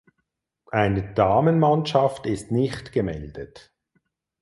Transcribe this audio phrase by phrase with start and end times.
[0.71, 3.71] Eine Damenmannschaft ist nicht gemeldet.